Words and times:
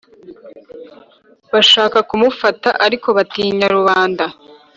Bashaka 1.51 1.97
kumufata 2.09 2.69
ariko 2.85 3.07
batinya 3.17 3.67
rubanda 3.75 4.25